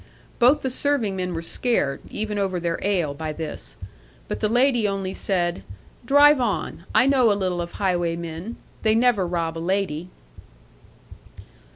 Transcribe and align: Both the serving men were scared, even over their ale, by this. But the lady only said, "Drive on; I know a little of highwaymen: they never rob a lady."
Both 0.39 0.63
the 0.63 0.71
serving 0.71 1.15
men 1.15 1.31
were 1.35 1.43
scared, 1.43 1.99
even 2.09 2.39
over 2.39 2.59
their 2.59 2.79
ale, 2.81 3.13
by 3.13 3.31
this. 3.33 3.77
But 4.27 4.39
the 4.39 4.49
lady 4.49 4.87
only 4.87 5.13
said, 5.13 5.61
"Drive 6.07 6.41
on; 6.41 6.85
I 6.95 7.05
know 7.05 7.31
a 7.31 7.37
little 7.37 7.61
of 7.61 7.73
highwaymen: 7.73 8.55
they 8.81 8.95
never 8.95 9.27
rob 9.27 9.59
a 9.59 9.59
lady." 9.59 10.09